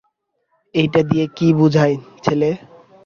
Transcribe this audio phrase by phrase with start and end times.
[0.75, 1.95] এইটা দিয়ে কি বুঝায়,
[2.23, 2.49] ছেলে?